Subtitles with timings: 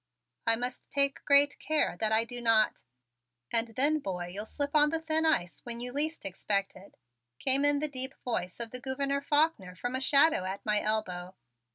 [0.47, 2.81] "I must take a great care that I do not"
[3.53, 6.97] "And then, boy, you'll slip on the thin ice when you least expect it,"
[7.37, 11.35] came in the deep voice of the Gouverneur Faulkner from a shadow at my elbow.